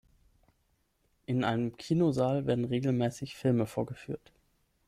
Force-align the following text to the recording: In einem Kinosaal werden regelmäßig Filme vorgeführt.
In 1.27 1.43
einem 1.43 1.77
Kinosaal 1.77 2.47
werden 2.47 2.65
regelmäßig 2.65 3.35
Filme 3.35 3.67
vorgeführt. 3.67 4.31